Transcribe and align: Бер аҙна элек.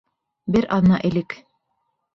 Бер 0.55 0.67
аҙна 0.79 0.99
элек. 1.11 1.39